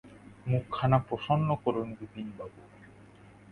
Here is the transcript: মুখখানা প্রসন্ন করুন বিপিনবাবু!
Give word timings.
মুখখানা 0.47 0.97
প্রসন্ন 1.07 1.49
করুন 1.63 1.87
বিপিনবাবু! 1.93 2.59